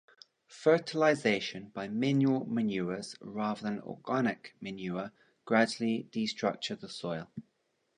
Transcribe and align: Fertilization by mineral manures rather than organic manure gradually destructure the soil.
Fertilization 0.47 1.69
by 1.75 1.87
mineral 1.87 2.45
manures 2.47 3.15
rather 3.21 3.61
than 3.61 3.81
organic 3.81 4.55
manure 4.59 5.11
gradually 5.45 6.07
destructure 6.11 6.75
the 6.75 6.89
soil. 6.89 7.29